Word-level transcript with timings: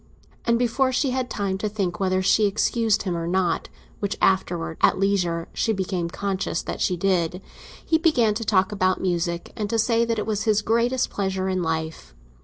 And 0.45 0.57
before 0.57 0.91
she 0.91 1.11
had 1.11 1.29
time 1.29 1.59
to 1.59 1.69
think 1.69 1.99
whether 1.99 2.23
she 2.23 2.47
excused 2.47 3.03
him 3.03 3.15
or 3.15 3.27
not—which 3.27 4.17
afterwards, 4.19 4.79
at 4.81 4.97
leisure, 4.97 5.47
she 5.53 5.73
became 5.73 6.09
conscious 6.09 6.63
that 6.63 6.81
she 6.81 6.97
did—he 6.97 7.99
began 7.99 8.33
to 8.33 8.43
talk 8.43 8.71
about 8.71 8.99
music, 8.99 9.53
and 9.55 9.69
to 9.69 9.77
say 9.77 10.03
that 10.03 10.17
it 10.17 10.25
was 10.25 10.45
his 10.45 10.63
greatest 10.63 11.11
pleasure 11.11 11.47
in 11.47 11.61
life. 11.61 12.15